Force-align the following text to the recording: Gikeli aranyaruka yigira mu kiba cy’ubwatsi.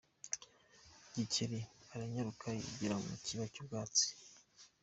Gikeli 1.13 1.59
aranyaruka 1.93 2.45
yigira 2.57 2.95
mu 3.03 3.13
kiba 3.25 3.45
cy’ubwatsi. 3.53 4.07